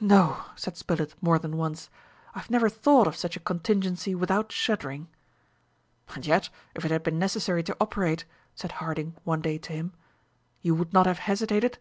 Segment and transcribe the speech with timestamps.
[0.00, 1.90] "No," said Spilett more than once,
[2.34, 5.08] "I have never thought of such a contingency without shuddering!"
[6.14, 9.92] "And yet, if it had been necessary to operate," said Harding one day to him,
[10.62, 11.76] "you would not have hesitated?"